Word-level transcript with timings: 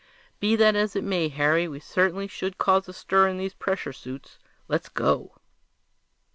"Be 0.39 0.55
that 0.55 0.75
as 0.75 0.95
it 0.95 1.03
may, 1.03 1.27
Harry, 1.29 1.67
we 1.67 1.79
certainly 1.79 2.25
should 2.25 2.57
cause 2.57 2.89
a 2.89 2.91
stir 2.91 3.27
in 3.27 3.37
these 3.37 3.53
pressure 3.53 3.93
suits. 3.93 4.39
Let's 4.67 4.89
go!" 4.89 5.35